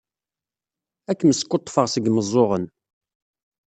Ad 1.09 1.17
kem-skuḍḍfeɣ 1.19 1.85
seg 1.89 2.03
yimeẓẓuɣen! 2.05 2.65